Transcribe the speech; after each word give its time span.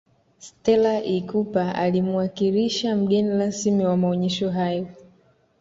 stella 0.39 1.03
ikupa 1.03 1.75
alimuwakilisha 1.75 2.95
mgeni 2.95 3.29
rasmi 3.37 3.85
wa 3.85 3.97
maonesho 3.97 4.49
hayo 4.49 4.87